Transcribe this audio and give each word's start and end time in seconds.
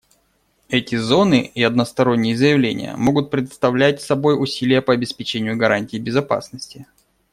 Эти 0.67 0.95
зоны 0.95 1.51
и 1.53 1.61
односторонние 1.61 2.35
заявления 2.35 2.95
могут 2.95 3.29
представлять 3.29 4.01
собой 4.01 4.35
усилия 4.35 4.81
по 4.81 4.93
обеспечению 4.93 5.57
гарантий 5.57 5.99
безопасности. 5.99 6.87